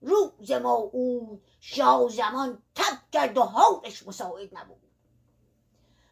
روز 0.00 0.50
موعود 0.50 1.42
شاه 1.60 2.08
زمان 2.08 2.62
تب 2.74 2.98
کرد 3.12 3.38
و 3.38 3.42
حالش 3.42 4.06
مساعد 4.06 4.58
نبود. 4.58 4.82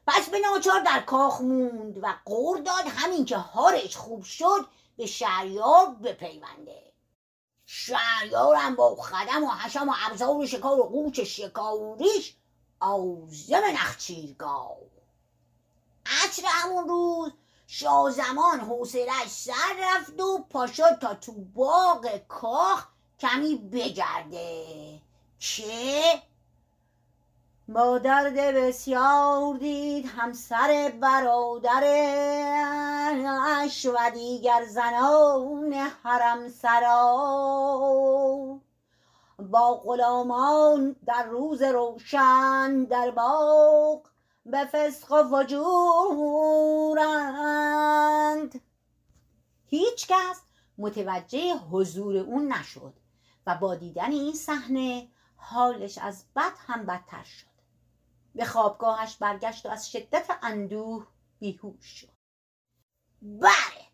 پس 0.07 0.29
به 0.29 0.39
ناچار 0.39 0.81
در 0.81 1.01
کاخ 1.01 1.41
موند 1.41 1.99
و 2.03 2.15
قور 2.25 2.59
داد 2.59 2.85
همین 2.87 3.25
که 3.25 3.37
هارش 3.37 3.97
خوب 3.97 4.23
شد 4.23 4.67
به 4.97 5.07
شهریار 5.07 5.87
بپیونده. 6.03 6.93
شهریار 7.67 8.57
هم 8.57 8.77
با 8.77 8.97
خدم 8.97 9.45
و 9.45 9.49
حشم 9.49 9.89
و 9.89 9.93
ابزار 10.07 10.47
شکار 10.47 10.81
و 10.81 10.83
قوچ 10.83 11.21
شکاریش 11.21 12.37
آزم 12.81 13.63
نخچیرگاه. 13.75 14.77
عصر 16.07 16.43
همون 16.47 16.89
روز 16.89 17.33
شاه 17.67 18.11
زمان 18.11 18.61
حوصلش 18.61 19.29
سر 19.29 19.77
رفت 19.81 20.21
و 20.21 20.45
پاشا 20.51 20.95
تا 20.97 21.15
تو 21.15 21.33
باغ 21.33 22.21
کاخ 22.29 22.87
کمی 23.19 23.57
بگرده. 23.57 25.01
که 25.39 26.23
با 27.69 27.99
درد 27.99 28.35
بسیار 28.35 29.55
دید 29.55 30.07
همسر 30.07 30.93
برادرش 31.01 31.77
و 33.87 34.11
دیگر 34.15 34.65
زنان 34.65 35.73
حرم 35.73 36.49
سرا. 36.49 37.01
با 39.41 39.75
غلامان 39.75 40.97
در 41.07 41.25
روز 41.25 41.63
روشن 41.63 42.85
در 42.85 43.11
باغ 43.11 44.07
به 44.47 44.65
فسق 44.73 45.13
و 45.13 45.25
فجورند 45.25 45.81
هیچ 49.67 50.07
کس 50.07 50.41
متوجه 50.79 51.55
حضور 51.55 52.17
اون 52.17 52.53
نشد 52.53 52.95
و 53.47 53.55
با 53.55 53.75
دیدن 53.75 54.11
این 54.11 54.35
صحنه 54.35 55.09
حالش 55.37 55.99
از 55.99 56.25
بد 56.37 56.53
هم 56.67 56.87
بدتر 56.87 57.23
شد. 57.23 57.47
به 58.35 58.45
خوابگاهش 58.45 59.17
برگشت 59.17 59.67
و 59.67 59.69
از 59.69 59.91
شدت 59.91 60.31
اندوه 60.43 61.07
بیهوش 61.39 61.85
شد. 61.85 62.09
بله 63.23 63.91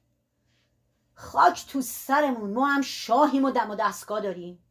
خاک 1.14 1.66
تو 1.66 1.80
سرمون 1.80 2.52
ما 2.52 2.66
هم 2.66 2.82
شاهیم 2.82 3.44
و 3.44 3.50
دم 3.50 3.70
و 3.70 3.74
دستگاه 3.74 4.20
داریم. 4.20 4.65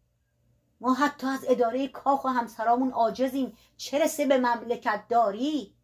ما 0.81 0.93
حتی 0.93 1.27
از 1.27 1.45
اداره 1.47 1.87
کاخ 1.87 2.25
و 2.25 2.27
همسرامون 2.27 2.91
عاجزیم. 2.91 3.57
چه 3.77 4.03
رسه 4.03 4.25
به 4.25 4.37
مملکت 4.37 5.03
داری؟ 5.09 5.75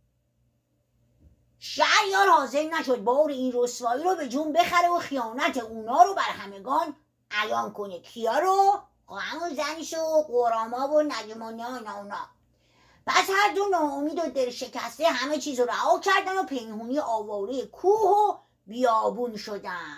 شهریار 1.59 2.29
حاضر 2.29 2.63
نشد 2.63 3.03
بار 3.03 3.29
این 3.29 3.51
رسوایی 3.55 4.03
رو 4.03 4.15
به 4.15 4.27
جون 4.27 4.53
بخره 4.53 4.89
و 4.89 4.99
خیانت 4.99 5.57
اونا 5.57 6.03
رو 6.03 6.13
بر 6.13 6.21
همگان 6.21 6.95
عیان 7.31 7.73
کنه. 7.73 7.99
کیا 7.99 8.39
رو؟ 8.39 8.81
همون 9.17 9.49
زنش 9.49 9.93
و 9.93 10.23
قراما 10.27 10.87
و 10.87 11.01
نجمانی 11.01 11.63
اینا 11.63 11.97
اونا. 11.97 12.27
پس 13.07 13.29
هر 13.29 13.53
دو 13.55 13.65
ناامید 13.71 14.19
و 14.19 14.29
دل 14.29 14.49
شکسته 14.49 15.07
همه 15.07 15.37
چیز 15.37 15.59
رو 15.59 15.65
رها 15.65 15.99
کردن 15.99 16.37
و 16.37 16.43
پنهونی 16.43 16.99
آواره 16.99 17.65
کوه 17.65 18.09
و 18.09 18.37
بیابون 18.67 19.37
شدن. 19.37 19.97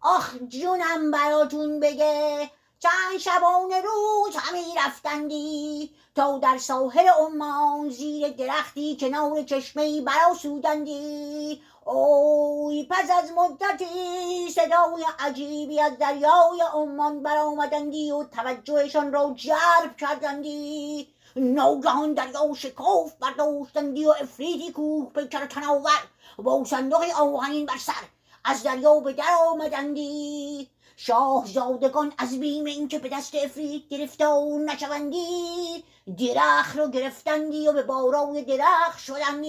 آخ 0.00 0.34
جونم 0.48 1.10
براتون 1.10 1.80
بگه 1.80 2.50
چند 2.80 3.18
شبانه 3.20 3.80
روز 3.80 4.36
همه 4.36 4.64
رفتندی 4.86 5.90
تا 6.14 6.38
در 6.38 6.58
ساحل 6.58 7.08
عمان 7.08 7.90
زیر 7.90 8.28
درختی 8.28 8.96
کنار 9.00 9.42
چشمه 9.42 10.00
براسودندی 10.00 11.62
اوی 11.84 12.86
پس 12.90 13.10
از 13.10 13.32
مدتی 13.32 14.50
صدای 14.50 15.04
عجیبی 15.18 15.80
از 15.80 15.98
دریای 15.98 16.62
عمان 16.74 17.22
برآمدندی 17.22 18.10
و 18.10 18.24
توجهشان 18.24 19.12
را 19.12 19.34
جلب 19.36 19.96
کردندی. 20.00 21.08
ناگهان 21.36 22.14
دریا 22.14 22.54
شکاف 22.56 23.12
برداشتندی 23.20 24.06
و 24.06 24.14
افریدی 24.20 24.72
کوه 24.72 25.12
پیکر 25.12 25.46
تناور 25.46 26.02
با 26.38 26.64
صندوق 26.64 27.04
آهنین 27.20 27.66
بر 27.66 27.78
سر 27.78 27.92
از 28.44 28.62
دریا 28.62 29.00
به 29.00 29.12
در 29.12 29.36
آمدندی. 29.48 30.70
شاهزادگان 31.00 32.12
از 32.18 32.40
بیم 32.40 32.64
اینکه 32.64 32.98
به 32.98 33.08
دست 33.08 33.34
افرید 33.34 33.88
گرفتار 33.88 34.60
نشوندی 34.66 35.84
درخت 36.18 36.76
رو 36.78 36.88
گرفتندی 36.90 37.68
و 37.68 37.72
به 37.72 37.82
بارای 37.82 38.44
درخت 38.44 38.98
شدندی. 38.98 39.48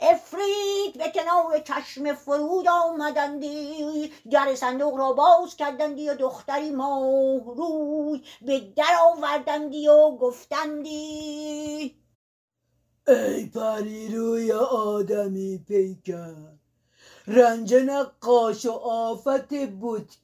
افرید 0.00 0.98
به 0.98 1.12
کنار 1.14 1.58
چشم 1.58 2.14
فرود 2.14 2.68
آمدندی 2.68 4.12
در 4.30 4.54
صندوق 4.54 4.98
را 4.98 5.12
باز 5.12 5.56
کردندی 5.56 6.08
و 6.08 6.14
دختری 6.14 6.70
ماه 6.70 7.54
روی 7.56 8.22
به 8.42 8.60
در 8.76 8.96
آوردندی 9.02 9.88
و 9.88 10.10
گفتندی. 10.10 11.96
ای 13.08 13.46
پری 13.46 14.16
روی 14.16 14.52
آدمی 14.52 15.58
پیکر 15.58 16.59
رنج 17.26 17.74
نقاش 17.74 18.66
و 18.66 18.72
آفت 18.72 19.48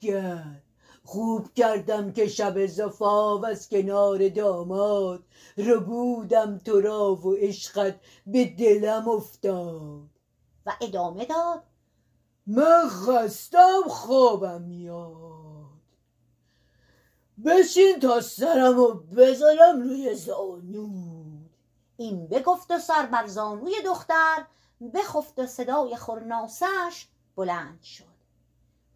کرد. 0.00 0.62
خوب 1.04 1.52
کردم 1.54 2.12
که 2.12 2.28
شب 2.28 2.66
زفاف 2.66 3.44
از 3.44 3.68
کنار 3.68 4.28
داماد. 4.28 5.24
رو 5.56 5.80
بودم 5.80 6.59
تو 6.59 6.80
را 6.80 7.14
و 7.14 7.35
عشقت 7.35 8.00
به 8.26 8.44
دلم 8.44 9.09
افتاد. 9.09 10.09
و 10.66 10.72
ادامه 10.80 11.24
داد. 11.24 11.62
من 12.46 12.88
خستم 12.88 13.82
خوابم 13.88 14.62
میاد. 14.62 15.37
بشین 17.44 18.00
تا 18.00 18.20
سرم 18.20 18.78
و 18.78 18.88
بذارم 18.94 19.82
روی 19.82 20.14
زانود 20.14 21.50
این 21.96 22.26
بگفت 22.26 22.70
و 22.70 22.78
سر 22.78 23.06
بر 23.06 23.26
زانوی 23.26 23.72
دختر 23.85 24.44
بخفت 24.95 25.39
و 25.39 25.47
صدای 25.47 25.97
خورناسش 25.97 27.07
بلند 27.37 27.83
شد. 27.83 28.17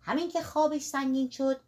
همین 0.01 0.29
که 0.29 0.43
خوابش 0.43 0.83
سنگین 0.83 1.31
شد 1.31 1.61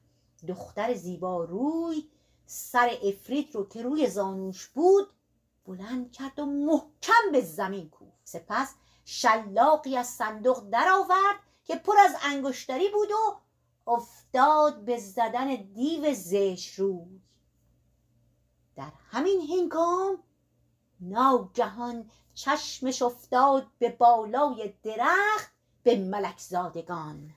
دختر 0.48 0.94
زیبا 0.94 1.44
روی 1.44 2.09
سر 2.46 2.98
افریت 3.03 3.55
رو 3.55 3.68
که 3.68 3.83
روی 3.83 4.11
زانوش 4.11 4.66
بود 4.68 5.09
بلند 5.64 6.12
کرد 6.12 6.38
و 6.38 6.46
محکم 6.46 7.33
به 7.33 7.40
زمین 7.40 7.90
کوفت. 7.90 8.20
سپس 8.25 8.75
شلاقی 9.05 9.96
از 9.96 10.07
صندوق 10.07 10.70
درآورد 10.70 11.37
که 11.64 11.77
پر 11.77 11.94
از 11.98 12.16
انگشتری 12.22 12.88
بود 12.88 13.11
و 13.11 13.40
افتاد 13.90 14.85
به 14.85 14.98
زدن 14.98 15.55
دیو 15.55 16.14
زش 16.14 16.75
روی. 16.75 17.20
در 18.77 18.92
همین 19.11 19.40
هنگام 19.40 20.18
ناگهان 21.01 22.11
چشمش 22.34 23.02
افتاد 23.02 23.66
به 23.78 23.90
بالای 23.90 24.74
درخت 24.82 25.52
به 25.82 25.98
ملک 25.98 26.38
زادگان. 26.38 27.34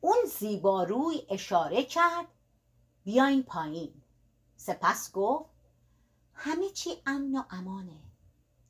اون 0.00 0.18
زیباروی 0.38 1.26
اشاره 1.28 1.84
کرد 1.84 2.26
بیاین 3.04 3.42
پایین. 3.42 4.02
سپس 4.56 5.12
گفت 5.12 5.50
همه 6.34 6.70
چی 6.70 6.90
امن 7.06 7.36
و 7.36 7.42
امانه. 7.50 8.02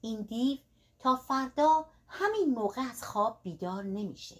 این 0.00 0.22
دیو 0.22 0.58
تا 0.98 1.16
فردا 1.16 1.86
همین 2.08 2.54
موقع 2.54 2.82
از 2.90 3.04
خواب 3.04 3.40
بیدار 3.42 3.82
نمیشه. 3.82 4.36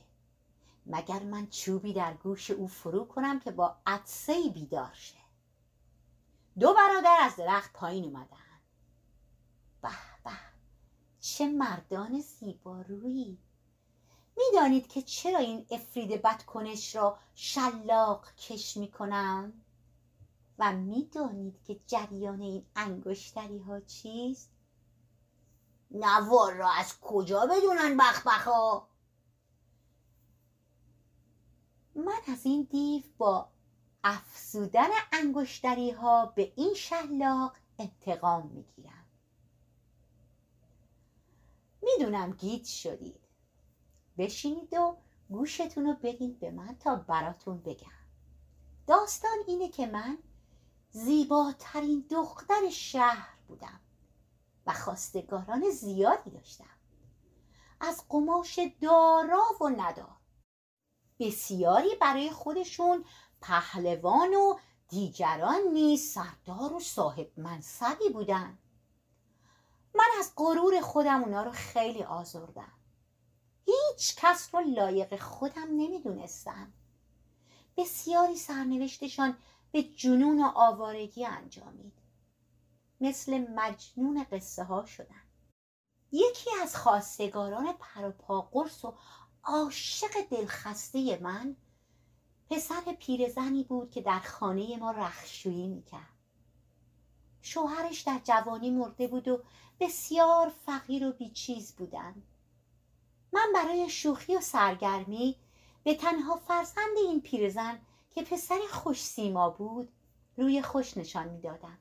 مگر 0.87 1.23
من 1.23 1.47
چوبی 1.47 1.93
در 1.93 2.15
گوش 2.15 2.51
او 2.51 2.69
فرو 2.69 3.05
کنم 3.05 3.41
که 3.41 3.51
با 3.51 3.77
عدسه 3.87 4.49
بیدار 4.49 4.93
شه؟ 4.93 5.17
دو 6.59 6.75
برادر 6.75 7.17
از 7.21 7.37
درخت 7.37 7.73
پایین 7.73 8.05
اومدن. 8.05 8.37
به 9.83 9.89
چه 11.27 11.47
مردان 11.47 12.21
زیبارویی. 12.21 13.39
می‌دانید 14.37 14.87
که 14.87 15.03
چرا 15.03 15.39
این 15.39 15.67
افرید 15.71 16.23
بدکنش 16.23 16.97
را 16.97 17.19
شلاق 17.35 18.35
کش 18.35 18.77
می‌کنم؟ 18.77 19.53
و 20.59 20.73
می‌دانید 20.73 21.63
که 21.63 21.81
جریان 21.87 22.41
این 22.41 22.67
انگشتری 22.77 23.59
ها 23.59 23.81
چیست؟ 23.81 24.51
نوار 25.91 26.55
را 26.55 26.71
از 26.71 27.01
کجا 27.01 27.47
بدونن 27.47 27.97
بخبخ 27.97 28.45
ها 28.45 28.89
من 31.95 32.21
از 32.33 32.47
این 32.47 32.63
دیو 32.63 33.03
با 33.19 33.49
افزودن 34.05 34.89
انگشتری 35.13 35.91
ها 35.91 36.27
به 36.27 36.53
این 36.57 36.75
شلاق 36.75 37.57
انتقام 37.79 38.47
می‌گیرم. 38.47 39.06
می‌دونم 41.87 42.33
گیت 42.33 42.65
شدید. 42.65 43.21
بشینید 44.19 44.75
و 44.75 44.97
گوشتون 45.31 45.87
رو 45.87 45.95
بدید 46.03 46.41
به 46.41 46.51
من 46.51 46.77
تا 46.81 46.97
براتون 46.97 47.59
بگم. 47.59 47.91
داستان 48.87 49.39
اینه 49.47 49.69
که 49.69 49.87
من 49.87 50.19
زیباترین 50.91 52.07
دختر 52.11 52.71
شهر 52.71 53.39
بودم 53.49 53.81
و 54.67 54.73
خواستگاران 54.73 55.71
زیادی 55.71 56.31
داشتم. 56.31 56.77
از 57.81 58.03
قماش 58.09 58.61
دارا 58.81 59.45
و 59.61 59.69
ندار 59.69 60.17
بسیاری 61.19 61.95
برای 62.01 62.31
خودشون 62.31 63.05
پهلوان 63.41 64.35
و 64.35 64.59
دیگران 64.89 65.61
نیز 65.73 66.13
سردار 66.13 66.73
و 66.73 66.81
صاحب 66.81 67.31
منصبی 67.37 68.09
بودن. 68.09 68.59
من 69.97 70.19
از 70.19 70.33
غرور 70.37 70.81
خودم 70.81 71.23
اونا 71.23 71.43
رو 71.43 71.51
خیلی 71.51 72.03
آزردم. 72.03 72.73
هیچ 73.67 74.17
کس 74.17 74.55
رو 74.55 74.61
لایق 74.61 75.21
خودم 75.23 75.67
نمی‌دونستم. 75.71 76.73
بسیاری 77.77 78.37
سرنوشتشان 78.37 79.37
به 79.73 79.83
جنون 79.83 80.43
و 80.43 80.53
آوارگی 80.55 81.27
انجامید. 81.27 81.93
مثل 83.01 83.39
مجنون 83.39 84.27
قصه 84.33 84.65
ها 84.65 84.87
شدن. 84.87 85.23
یکی 86.13 86.51
از 86.63 86.77
خواستگاران 86.77 87.73
پروپا 87.73 88.41
قرص 88.41 88.85
و 88.85 88.95
عاشق 89.45 90.29
دلخسته 90.31 91.19
من 91.23 91.57
پسر 92.51 92.97
پیرزنی 93.01 93.65
بود 93.65 93.91
که 93.91 94.01
در 94.01 94.21
خانه 94.21 94.77
ما 94.77 94.91
رخشویی 94.91 95.69
می‌کرد. 95.69 96.16
شوهرش 97.47 98.01
در 98.01 98.21
جوانی 98.25 98.71
مرده 98.71 99.09
بود 99.09 99.29
و 99.29 99.43
بسیار 99.81 100.53
فقیر 100.67 101.07
و 101.07 101.13
بیچیز 101.13 101.73
بودند. 101.73 102.23
من 103.33 103.49
برای 103.55 103.91
شوخی 103.91 104.37
و 104.37 104.41
سرگرمی 104.41 105.37
به 105.85 105.95
تنها 105.95 106.37
فرزند 106.37 106.97
این 106.97 107.21
پیرزن 107.21 107.81
که 108.11 108.23
پسر 108.23 108.59
خوش 108.71 109.03
سیما 109.03 109.51
بود 109.51 109.89
روی 110.37 110.63
خوش 110.63 110.97
نشان 110.97 111.29
می‌دادم 111.29 111.79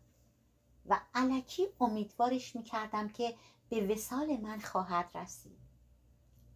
و 0.85 0.99
علکی 1.13 1.67
امیدوارش 1.79 2.55
می‌کردم 2.55 3.09
که 3.09 3.35
به 3.69 3.87
وسال 3.87 4.37
من 4.37 4.59
خواهد 4.59 5.11
رسید. 5.15 5.59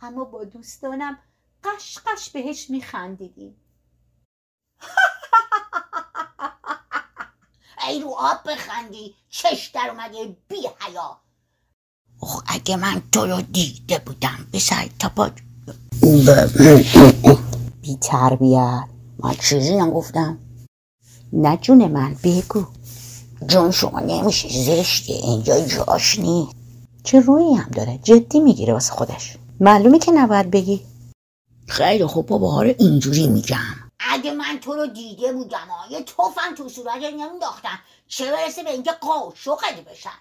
اما 0.02 0.24
با 0.24 0.44
دوستانم 0.44 1.20
قشقش 1.64 2.30
بهش 2.30 2.70
میخندیدیم. 2.70 3.62
ای 7.90 8.02
رو 8.02 8.16
آب 8.20 8.38
بخندی 8.46 9.16
چش 9.30 9.72
در 9.74 9.90
اومده 9.90 10.36
بی 10.50 10.56
حیا 10.56 11.18
اخ 12.24 12.44
اگه 12.48 12.76
من 12.76 13.02
تو 13.12 13.26
رو 13.26 13.42
دیده 13.42 14.00
بودم 14.00 14.48
به 14.52 14.60
سر 14.60 14.90
تا 15.00 15.32
بی 17.82 17.98
تربیت. 18.02 18.84
من 19.20 19.36
چیزی 19.42 19.76
نگفتم. 19.76 20.38
نه 21.34 21.58
جون 21.58 21.88
من 21.88 22.16
بگو. 22.24 22.66
جون 23.48 23.72
شما 23.72 24.00
نمیشه 24.00 24.50
زشته 24.50 25.14
اینجا 25.14 25.68
جاش 25.68 26.20
نیست. 26.20 26.56
چه 27.04 27.20
روی 27.20 27.54
هم 27.54 27.70
داره؟ 27.70 28.00
جدی 28.04 28.40
می‌گیره 28.40 28.74
واسه 28.74 28.94
خودش. 28.94 29.38
معلومه 29.60 30.00
که 30.00 30.12
نباید 30.12 30.52
بگی. 30.52 30.82
خیلی 31.68 32.06
خوب 32.06 32.26
بابا 32.26 32.62
اینجوری 32.62 33.28
میگم. 33.28 33.89
اگه 34.12 34.34
من 34.34 34.60
تو 34.60 34.74
رو 34.74 34.88
دیده 34.88 35.34
بودم 35.34 35.72
آه 35.72 35.92
یه 35.92 36.04
توفم 36.04 36.56
تو 36.56 36.70
صورت 36.70 36.96
نمیداختم 36.96 37.80
چه 38.08 38.32
برسه 38.32 38.64
به 38.64 38.72
اینکه 38.72 38.92
قاشقت 38.92 39.86
بشن 39.86 40.20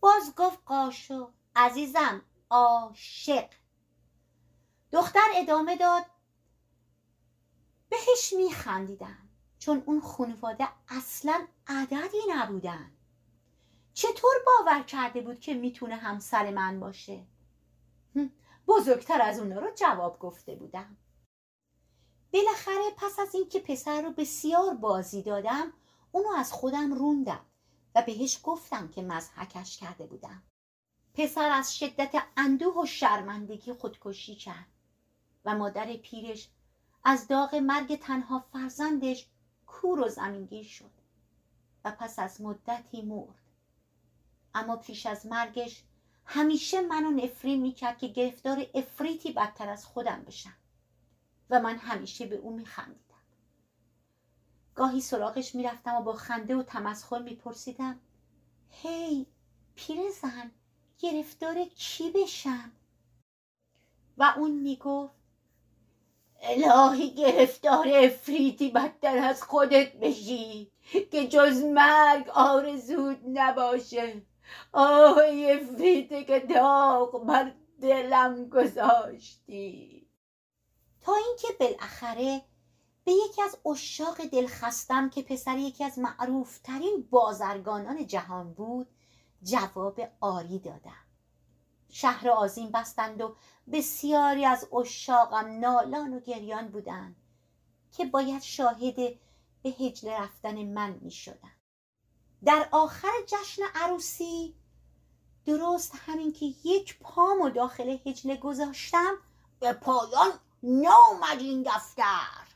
باز 0.00 0.34
گفت 0.36 0.58
قاشق. 0.66 1.28
عزیزم 1.56 2.22
عاشق. 2.50 3.48
دختر 4.92 5.26
ادامه 5.34 5.76
داد 5.76 6.04
بهش 7.88 8.32
میخندیدم 8.36 9.28
چون 9.58 9.82
اون 9.86 10.00
خانواده 10.00 10.68
اصلا 10.88 11.46
عددی 11.66 12.18
نبودن. 12.28 12.90
چطور 13.94 14.34
باور 14.46 14.82
کرده 14.82 15.20
بود 15.20 15.40
که 15.40 15.54
می‌تونه 15.54 15.96
همسر 15.96 16.50
من 16.50 16.80
باشه؟ 16.80 17.26
بزرگتر 18.66 19.22
از 19.22 19.38
اونا 19.38 19.58
رو 19.58 19.70
جواب 19.74 20.18
گفته 20.18 20.54
بودم. 20.54 20.96
بالاخره 22.32 22.90
پس 22.96 23.18
از 23.18 23.34
اینکه 23.34 23.60
پسر 23.60 24.02
رو 24.02 24.12
بسیار 24.12 24.74
بازی 24.74 25.22
دادم 25.22 25.72
اونو 26.12 26.28
از 26.28 26.52
خودم 26.52 26.94
روندم 26.94 27.40
و 27.94 28.02
بهش 28.02 28.40
گفتم 28.42 28.88
که 28.88 29.02
مزحکش 29.02 29.78
کرده 29.78 30.06
بودم. 30.06 30.42
پسر 31.14 31.50
از 31.50 31.78
شدت 31.78 32.22
اندوه 32.36 32.82
و 32.82 32.86
شرمندگی 32.86 33.72
خودکشی 33.72 34.34
کرد 34.34 34.66
و 35.44 35.56
مادر 35.56 35.96
پیرش 35.96 36.48
از 37.04 37.28
داغ 37.28 37.54
مرگ 37.54 38.00
تنها 38.00 38.44
فرزندش 38.52 39.26
کور 39.66 40.00
و 40.00 40.08
زمینگیر 40.08 40.64
شد 40.64 40.90
و 41.84 41.90
پس 41.90 42.18
از 42.18 42.40
مدتی 42.40 43.02
مرد. 43.02 43.40
اما 44.54 44.76
پیش 44.76 45.06
از 45.06 45.26
مرگش 45.26 45.84
همیشه 46.24 46.80
منو 46.80 47.10
نفرین 47.10 47.62
می‌کرد 47.62 47.98
که 47.98 48.08
گرفتار 48.08 48.66
افریتی 48.74 49.32
بدتر 49.32 49.68
از 49.68 49.86
خودم 49.86 50.24
بشم. 50.26 50.56
و 51.50 51.60
من 51.60 51.76
همیشه 51.76 52.26
به 52.26 52.36
او 52.36 52.56
میخندیدم. 52.56 53.00
گاهی 54.74 55.00
سراغش 55.00 55.54
می‌رفتم 55.54 55.94
و 55.94 56.02
با 56.02 56.12
خنده 56.12 56.56
و 56.56 56.62
تمسخر 56.62 57.22
میپرسیدم 57.22 58.00
هی 58.70 59.26
پیرزن 59.74 60.50
گرفتار 60.98 61.64
کی 61.64 62.10
بشم؟ 62.10 62.72
و 64.18 64.34
اون 64.36 64.50
می‌گفت 64.50 65.20
الهی 66.42 67.10
گرفتار 67.10 67.88
افریتی 67.88 68.70
بدتر 68.70 69.18
از 69.18 69.42
خودت 69.42 69.92
بشی 69.92 70.70
که 71.12 71.28
جز 71.28 71.62
مرگ 71.62 72.28
آرزود 72.28 73.18
نباشه. 73.26 74.22
آه 74.72 75.18
افریته 75.50 76.24
که 76.24 76.40
داغ 76.40 77.26
بر 77.26 77.52
دلم 77.80 78.48
گذاشتی. 78.48 79.99
تا 81.00 81.14
اینکه 81.14 81.48
بالاخره 81.60 82.42
به 83.04 83.12
یکی 83.12 83.42
از 83.42 83.56
اشاق 83.66 84.24
دلخستم 84.24 85.10
که 85.10 85.22
پسر 85.22 85.58
یکی 85.58 85.84
از 85.84 85.98
معروفترین 85.98 87.08
بازرگانان 87.10 88.06
جهان 88.06 88.52
بود 88.52 88.86
جواب 89.42 90.00
آری 90.20 90.58
دادم 90.58 91.04
شهر 91.88 92.28
آزین 92.28 92.70
بستند 92.70 93.20
و 93.20 93.36
بسیاری 93.72 94.44
از 94.44 94.68
اشاقم 94.72 95.60
نالان 95.60 96.14
و 96.14 96.20
گریان 96.20 96.68
بودند 96.68 97.16
که 97.92 98.04
باید 98.04 98.42
شاهد 98.42 98.96
به 99.62 99.70
هجله 99.70 100.20
رفتن 100.20 100.64
من 100.64 100.98
می 101.00 101.10
شدن. 101.10 101.52
در 102.44 102.68
آخر 102.72 103.12
جشن 103.26 103.62
عروسی 103.74 104.54
درست 105.44 105.92
همین 106.06 106.32
که 106.32 106.46
یک 106.64 106.98
پامو 107.00 107.50
داخل 107.50 107.98
هجله 108.06 108.36
گذاشتم 108.36 109.14
به 109.60 109.72
پایان 109.72 110.32
نامد 110.62 111.38
این 111.38 111.62
دفتر. 111.62 112.46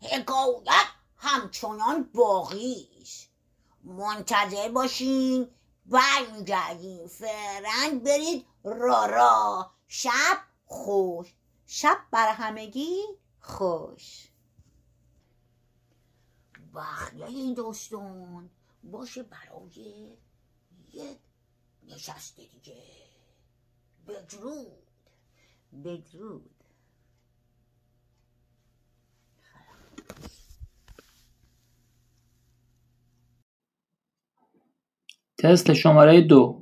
حکایت 0.00 0.86
همچنان 1.16 2.02
باقی 2.14 2.88
است. 3.02 3.28
منتظر 3.84 4.68
باشین 4.68 5.50
برمیگردیم 5.86 7.06
فعلا 7.06 8.00
برید 8.04 8.46
را 8.64 9.06
را. 9.06 9.70
شب 9.88 10.38
خوش. 10.66 11.34
شب 11.66 11.98
بر 12.10 12.28
همگی 12.28 13.02
خوش. 13.40 14.28
بخیه 16.74 17.26
این 17.26 17.54
دوستان. 17.54 18.50
باشه 18.84 19.22
برای 19.22 20.16
یک 20.92 21.18
نشسته 21.82 22.42
دیگه. 22.46 22.82
بدرود. 24.08 24.86
بدرود. 25.84 26.51
تست 35.42 35.72
شماره 35.72 36.20
دو. 36.20 36.61